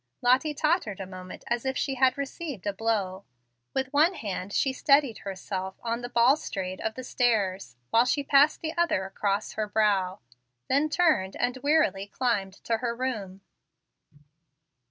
Lottie 0.23 0.55
tottered 0.55 0.99
a 0.99 1.05
moment 1.05 1.43
as 1.45 1.63
if 1.63 1.77
she 1.77 1.93
had 1.93 2.17
received 2.17 2.65
a 2.65 2.73
blow. 2.73 3.23
With 3.75 3.93
one 3.93 4.15
hand 4.15 4.51
she 4.51 4.73
steadied 4.73 5.19
herself 5.19 5.75
on 5.83 6.01
the 6.01 6.09
balustrade 6.09 6.81
of 6.81 6.95
the 6.95 7.03
stairs, 7.03 7.75
while 7.91 8.05
she 8.05 8.23
passed 8.23 8.61
the 8.61 8.75
other 8.75 9.05
across 9.05 9.51
her 9.51 9.67
brow, 9.67 10.17
then 10.69 10.89
turned 10.89 11.35
and 11.35 11.57
wearily 11.57 12.07
climbed 12.07 12.53
to 12.63 12.77
her 12.77 12.95
room. 12.95 13.41